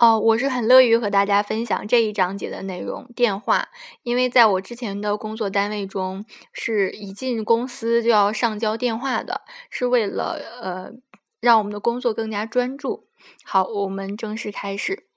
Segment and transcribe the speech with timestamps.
[0.00, 3.10] 哦，我是很乐于和大家分享这一章节的内容。
[3.16, 3.68] 电话，
[4.04, 10.92] 因为在我之前的工作单位中，是一进公司就要上交电话的，是为了呃
[11.40, 13.08] 让我们的工作更加专注。
[13.42, 15.07] 好，我们正式开始。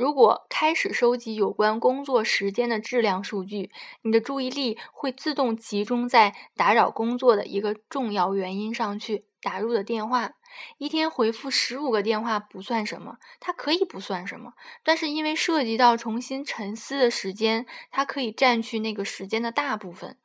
[0.00, 10.32] 如果开始收集有关工作时间的质量数据，你的注意力会自动集中在打扰工作的一个重要原因上去——打入的电话。
[10.78, 20.16] 一天回复十五个电话不算什么，它可以不算什么，但是因为涉及到重新沉思的时间，它可以占据那个时间的大部分。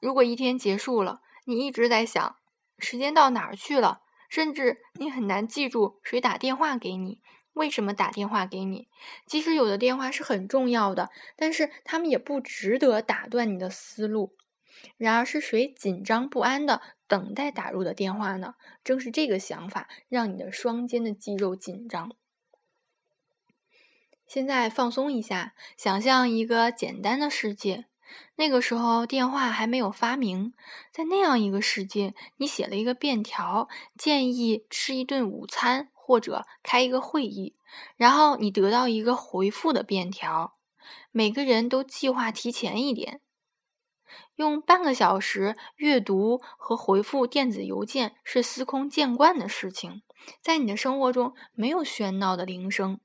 [0.00, 2.36] 如果一天结束了，你一直在想
[2.78, 7.18] 时间到哪儿去了，甚至你很难记住谁打电话给你。
[7.54, 8.88] 为什么打电话给你？
[9.26, 14.34] 即使有的电话是很重要的，但是他们也不值得打断你的思路。
[14.96, 18.54] 然而，是谁紧张不安的等待打入的电话呢？
[18.82, 22.10] 正是这个想法让你的双肩的肌肉紧张。
[24.26, 27.84] 现在放松一下，想象一个简单的世界。
[28.36, 30.54] 那个时候，电话还没有发明。
[30.90, 35.90] 在那样一个世界，你写了一个便条，建议吃一顿午餐。
[36.12, 37.54] 或者开一个会议，
[37.96, 40.58] 然后你得到一个回复的便条。
[41.10, 43.22] 每个人都计划提前一点，
[44.34, 50.02] 用半个小时阅读和回复电子邮件是司空见惯的事情。
[50.42, 53.00] 在你的生活中没有喧闹的铃声。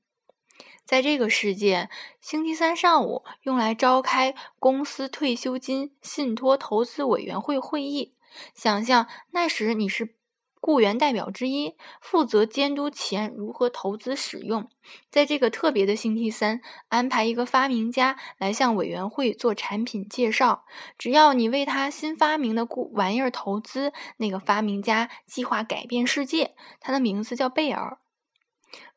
[0.84, 1.88] 在这个世界，
[2.20, 8.12] 星期三上午用来召开公司退休金信托投资委员会会议。
[8.54, 10.17] 想象那时你是。
[10.60, 14.68] 雇员代表之一负责监督钱如何投资使用。
[15.10, 20.64] 在这个特别的星期三，安排一个发明家来向委员会做产品介绍。
[20.96, 26.54] 只要你为他新发明的故玩意儿投资，那个发明家计划改变世界。
[26.80, 27.98] 他的名字叫贝尔。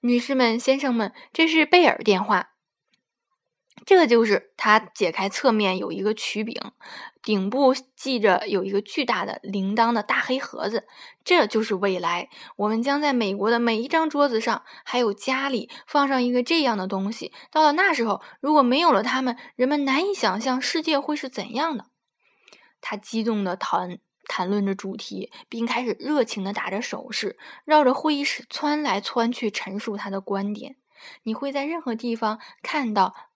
[0.01, 2.49] 女士们、先生们，这是贝尔电话。
[3.85, 6.55] 这个就是它解开侧面有一个曲柄，
[7.23, 10.85] 顶部系着有一个巨大的铃铛的大黑盒子。
[11.23, 17.33] 这就是未来，我们将在美国的每一张桌子上，还有家里放上一个这样的东西。
[17.51, 21.85] 到了那时候，如果没有了它们，人们难以想象世界会是怎样的。
[22.81, 30.77] 他激动地谈谈论着主题，并开始热情地打着手势，绕着会议室窜来窜去，陈述他的观点。
[31.23, 33.30] 你会在任何地方看到。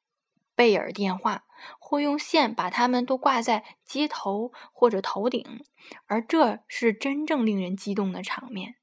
[0.55, 1.43] 贝尔电话，
[1.79, 5.63] 或用线把它们都挂在街头或者头顶，
[6.07, 8.75] 而这是真正令人激动的场面。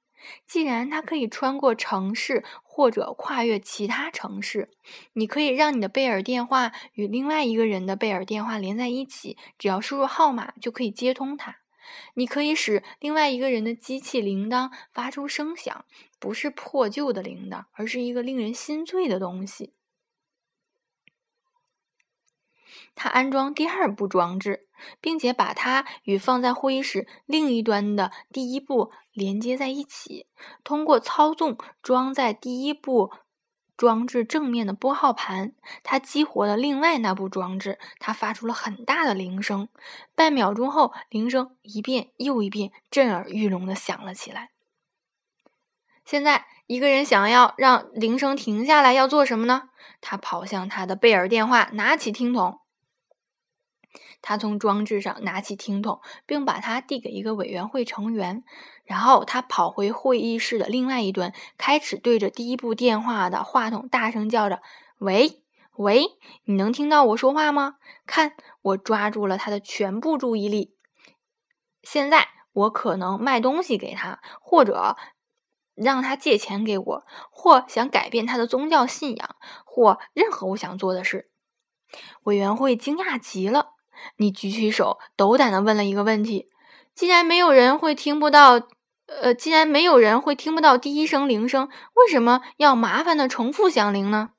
[0.46, 4.70] 既然它可以穿过城市或者跨越其他城市，
[5.14, 11.56] 你可以让你的贝尔电话与另外一个人的贝尔电话连在一起，只要输入号码就可以接通它。
[12.14, 15.84] 你可以使另外一个人的机器铃铛发出声响，
[16.20, 19.72] 不是破旧的铃铛，而是一个令人心醉的东西。
[22.94, 24.68] 他安装第二步装置，
[25.00, 30.26] 并且把它与放在会议室另一端的第一步连接在一起。
[30.64, 33.12] 通过操纵装在第一步
[33.76, 37.78] 装置正面的拨号盘，他激活了另外那部装置。
[37.98, 39.68] 它发出了很大的铃声。
[40.14, 44.50] 半秒钟后，铃声一遍又一遍震耳欲聋地响了起来。
[46.04, 49.70] 现在，一个人想要让铃声停下来，要做什么呢？
[50.00, 52.58] 他跑向他的贝尔电话，拿起听筒。
[54.22, 58.44] 他从装置上拿起听筒，并把它递给一个委员会成员。
[58.84, 64.62] 然后他跑回会议室的另外一端，开始对着第一部电话的话筒大声叫着
[64.98, 65.42] ：“喂，
[65.76, 66.04] 喂，
[66.44, 67.76] 你能听到我说话吗？
[68.06, 70.74] 看，我抓住了他的全部注意力。
[71.82, 74.96] 现在我可能卖东西给他，或者
[75.74, 81.30] 让他借钱给我，或想改变他的宗教信仰，或任何我想做的事。”
[82.24, 83.74] 委员会惊讶极了。
[84.16, 86.48] 你举起手，斗胆的问了一个问题
[86.94, 88.60] ：“既然没有人会听不到，
[89.06, 94.30] 呃，既然没有人会听不到第一声铃声，为什么要麻烦的重复响铃呢？”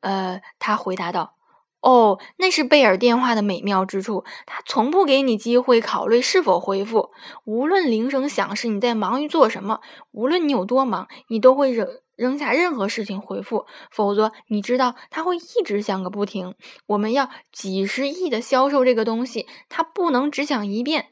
[0.00, 1.36] 呃，他回答道
[1.80, 7.10] ：“哦，那是贝尔电话的美妙之处，他从不给你机会考虑是否回复。
[7.44, 9.80] 无论铃声响时你在忙于做什么，
[10.12, 16.54] 无论你有多忙，你都会忍。”扔下任何事情回复，否则你知道他会一直响个不停。
[16.86, 21.10] 我们要几十亿的销售这个东西，他不能只响一遍。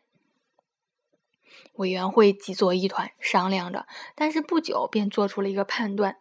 [1.75, 6.19] 委员会挤作一团商量着，但是不久便做出了一个判断：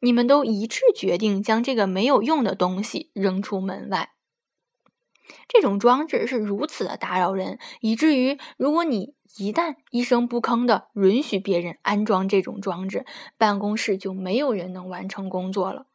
[0.00, 4.10] 你们都一致决定将这个没有用的东西扔出门外。
[5.48, 13.04] 这种装置是如此的打扰人，以至于如果你一旦一声不吭的允许别人安装这种装置，
[13.36, 15.86] 办公室就没有人能完成工作了。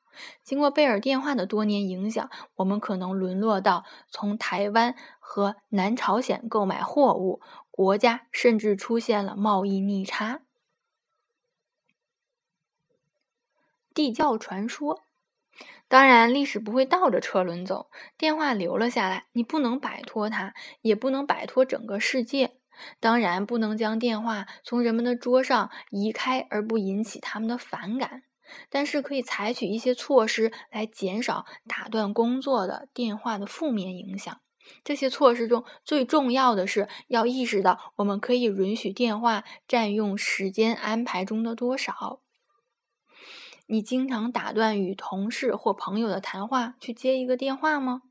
[0.43, 7.39] 经过贝尔电话的多年影响，我们可能沦落到从台湾和南朝鲜购买货物，
[7.71, 10.41] 国家甚至出现了贸易逆差。
[13.93, 15.03] 地窖传说，
[15.87, 22.58] 当然历史不会倒着车轮走，电话留了下来，你不能摆脱它，也不能摆脱整个世界。
[22.99, 28.23] 当然不能将电话从人们的桌上移开而不引起他们的反感。
[28.69, 34.41] 但是可以采取一些措施来减少打断工作的电话的负面影响。
[34.83, 42.21] 这些措施中最重要的是要意识到，我们可以允许电话占用时间安排中的多少。
[43.67, 48.01] 你经常打断与同事或朋友的谈话去接一个电话吗？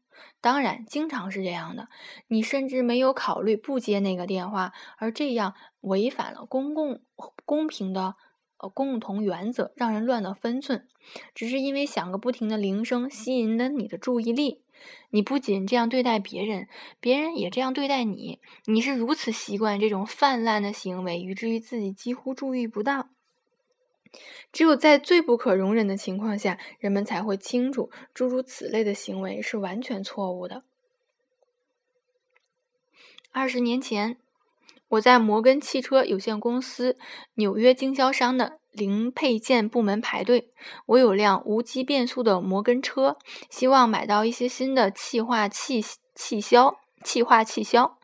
[0.40, 1.88] 当然，经常是这样的。
[2.28, 7.00] 你甚至没有考虑不接那个电话，而这样违反了公共
[7.44, 8.16] 公平的。
[8.60, 10.88] 呃，共同原则让人乱了分寸，
[11.32, 14.64] 只是因为响个不停的铃声吸引了你的注意力。
[15.10, 16.66] 你不仅这样对待别人，
[16.98, 18.40] 别人也这样对待你。
[18.64, 23.10] 你是如此习惯这种泛滥的行为，以至于自己几乎注意不到。
[24.52, 30.62] 只有在最不可容忍的情况下，人们才会清楚诸如此类的行为是完全错误的。
[33.32, 34.18] 二十年前。
[34.92, 36.96] 我在摩根汽车有限公司
[37.34, 40.50] 纽约经销商的零配件部门排队。
[40.86, 43.18] 我有辆无机变速的摩根车，
[43.50, 45.84] 希望买到一些新的气化气
[46.14, 47.97] 气销气化气销。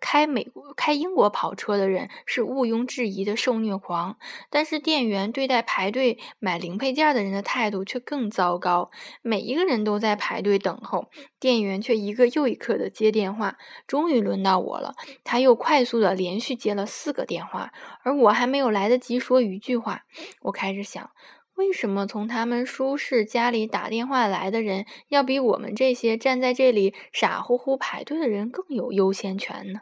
[0.00, 4.18] 开美国、开英国跑车的人是毋庸置疑的受虐狂，
[4.50, 8.90] 但是店员对待排队买零配件的人的态度却更糟糕。
[9.22, 11.10] 每一个人都在排队等候，
[11.40, 13.56] 店员却一个又一个的接电话。
[13.86, 17.72] 终于轮到我了，他又快速的连续接了四个电话，
[18.02, 20.02] 而我还没有来得及说一句话。
[20.42, 21.10] 我开始想，
[21.56, 29.80] 为什么从他们舒适家里打电话来的人，要比我们这些站在这里傻乎乎排队的人更有优先权呢？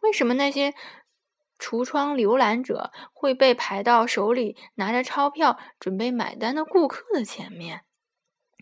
[0.00, 0.72] 为什么那些
[1.58, 7.82] 橱窗浏览者会被排到手里拿着钞票准备买单的顾客的前面？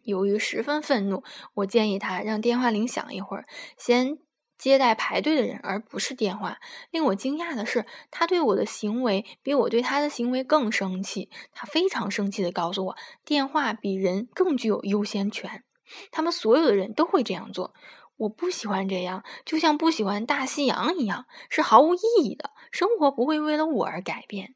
[0.05, 1.23] 由于十分愤怒，
[1.55, 3.45] 我建议他让电话铃响一会儿，
[3.77, 4.19] 先
[4.63, 6.59] 接待排队的人，而不是电话。
[6.93, 11.29] 令我惊讶的是，他对我的行为比我对他的行为更生气。
[11.53, 15.65] 他非常生气地告诉我，电话比人更具有优先权。
[16.13, 17.75] 他们所有的人都会这样做。
[18.19, 22.51] 我不喜欢这样，就像不喜欢大西洋一样，是毫无意义的。
[22.71, 24.55] 生活不会为了我而改变。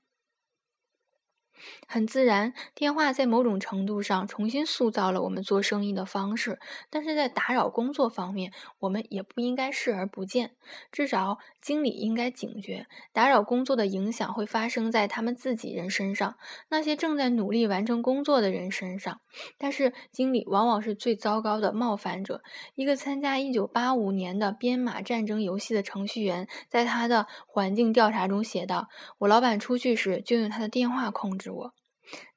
[1.86, 6.58] 很自然，电话在某种程度上重新塑造了我们做生意的方式，
[6.90, 10.52] 但是在打扰工作方面，我们也不应该视而不见。
[10.92, 16.36] 至少，经理应该警觉，打扰工作的影响会发生在他们自己人身上，
[16.68, 19.20] 那些正在努力完成工作的人身上。
[19.58, 22.42] 但是，经理往往是最糟糕的冒犯者。
[22.74, 28.88] 一个参加1985年的编码战争游戏的程序员，在他的环境调查中写道
[29.18, 31.74] ：“我老板出去时，就用他的电话控制我。”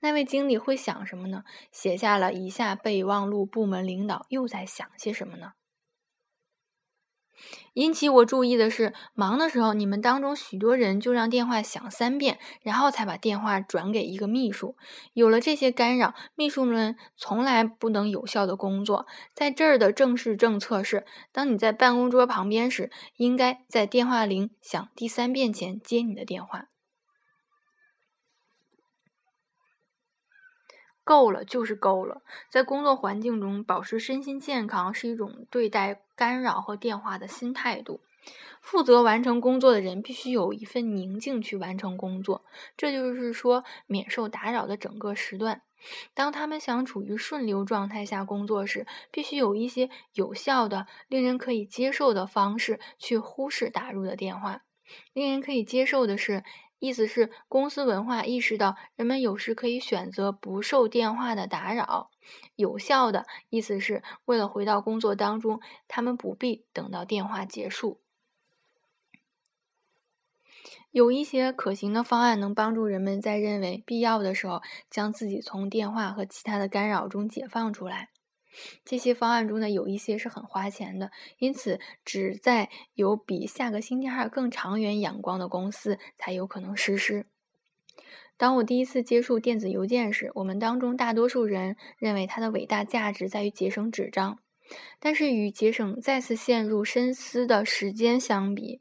[0.02, 1.44] 那位经理会想什么呢？
[1.72, 5.52] 写下了以下备忘录：部门领导又在想些什么呢？
[7.76, 14.76] 引起我注意的是，忙的时候，你们当中许多人就让电话响三遍，然后才把电话转给一个秘书。
[15.14, 19.06] 有了这些干扰，秘书们从来不能有效的工作。
[19.34, 26.70] 在这儿的正式政策是：当你在办公桌旁边时，应该在电话铃响第三遍前接你的电话。
[31.10, 32.22] 够了，就是够了。
[32.52, 38.00] 在工作环境中保持身心健康是一种对待干扰和电话的新态度。
[38.62, 42.46] 负责完成工作的人必须有一份宁静去完成工作，
[42.78, 45.64] 这就是说免受打扰的整个时段。
[46.14, 54.62] 当他们想处于顺流状态下工作时，必须有一些有效的、令人可以接受的方式去忽视打入的电话。
[55.14, 56.44] 令人可以接受的是。
[56.80, 62.10] 意思是，公司文化意识到人们有时可以选择不受电话的打扰。
[62.56, 68.00] 有效的意思是为了回到工作当中，他们不必等到电话结束。
[70.92, 78.10] 有一些可行的方案能帮助人们在认为必要的时候，将自己从电话和其他的干扰中解放出来。
[78.84, 87.26] 这些方案中呢，有一些是很花钱的，因此只在有比下个星期二更长远眼光的公司才有可能实施。
[88.38, 94.40] 当我第一次接触电子邮件时，我们当中大多数人认为它的伟大价值在于节省纸张，
[95.00, 98.80] 但是与节省再次陷入深思的时间相比，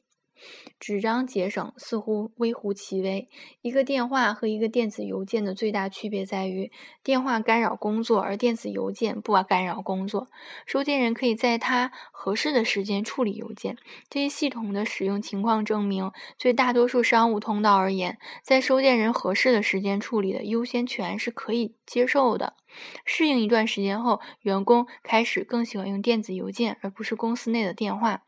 [0.78, 3.28] 纸张节省似乎微乎其微。
[3.62, 6.70] 一个电话和一个电子邮件的最大区别在于，
[7.02, 10.28] 电话干扰工作，而电子邮件不干扰工作。
[10.66, 13.76] 收件人可以在他合适的时间处理邮件。
[14.08, 22.54] 这一系统的使用情况证明，对大多数商务通道而言，在收件人合适的时间处理的优先权是可以接受的。
[23.04, 28.27] 适应一段时间后，员工开始更喜欢用电子邮件，而不是公司内的电话。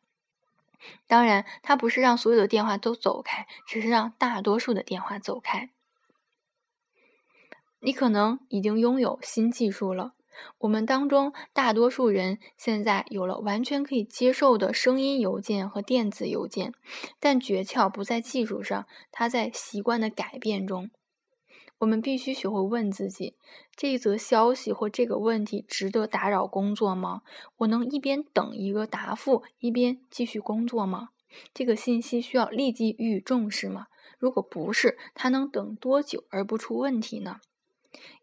[1.07, 5.71] 当然，它不是让所有的电话都走开，只是让大多数的电话走开。
[7.81, 10.15] 你可能已经拥有新技术了。
[10.59, 16.73] 我们当中大多数人现在有了完全可以接受的声音邮件和电子邮件，
[17.19, 20.91] 但诀窍不在技术上，它在习惯的改变中。
[21.81, 23.35] 我们必须学会问自己：
[23.75, 27.23] 这一则消息或这个问题值得打扰工作吗？
[27.59, 31.09] 我能一边等一个答复，一边继续工作吗？
[31.55, 33.87] 这个信息需要立即予以重视吗？
[34.19, 37.41] 如果不是，它能等多久而不出问题呢？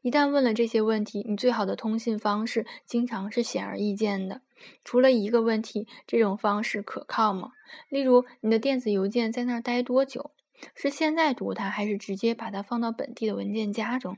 [0.01, 4.41] 一旦问了这些问题，你最好的通信方式经常是显而易见的。
[4.83, 7.53] 除了一个问题，这种方式可靠吗？
[7.89, 10.31] 例如，你的电子邮件在那儿待多久？
[10.75, 14.17] 是现在读它，还是直接把它放到本地的文件夹中？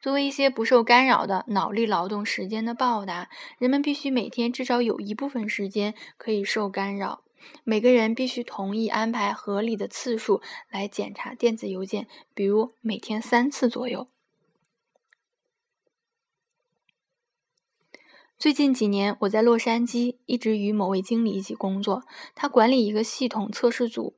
[0.00, 7.22] 作为一些不受干扰的脑力劳动时间的报答，人们必须每天至少有一部分时间可以受干扰。
[7.64, 10.40] 每个人必须同意安排合理的次数
[10.70, 14.06] 来检查电子邮件，比如每天三次左右。
[18.38, 22.04] 最近几年，我在洛杉矶一直与某位经理一起工作，
[22.34, 24.16] 他管理一个系统测试组。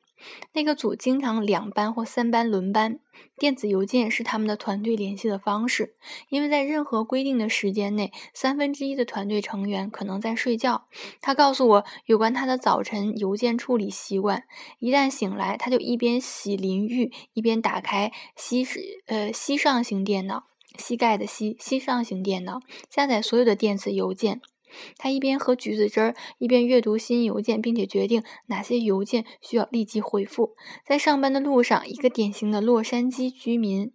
[0.52, 2.98] 那个组经常两班或三班轮班，
[3.36, 5.94] 电子邮件是他们的团队联系的方式。
[6.28, 10.86] 因为在任何规定的时间内，三分之一的团队成员可能在睡觉。
[11.20, 14.44] 他告诉我有关他的早晨邮件处理习惯：
[14.78, 18.66] 一旦醒来，他就一边洗淋浴，一边打开西
[19.06, 20.44] 呃西上型电脑
[20.78, 24.40] （膝盖的膝西上型电脑），下载所有的电子邮件。
[24.96, 30.56] 他一边喝橘子汁儿，一边阅读新邮件，并且决定哪些邮件需要立即回复。
[30.86, 33.92] 在上班的路上，一个典型的洛杉矶居民，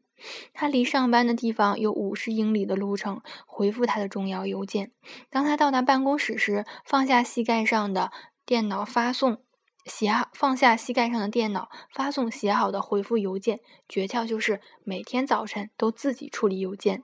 [0.53, 4.91] 他离上班的地方有五十英里的路程，回复他的重要邮件。
[5.29, 8.11] 当他到达办公室时，放下膝盖上的
[8.45, 9.37] 电脑，发送
[9.85, 13.59] 写好放下膝盖上的电脑，发送写好的回复邮件。
[13.87, 17.03] 诀窍就是每天早晨都自己处理邮件。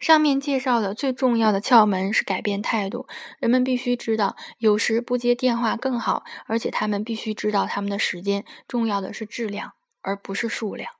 [0.00, 3.06] 上面介绍的最重要的窍门是改变态度。
[3.38, 8.44] 人们必须知道，有时不接电话更好，而且他们必须知道他们的时间。
[8.66, 10.90] 重要的是质量，而不是数量。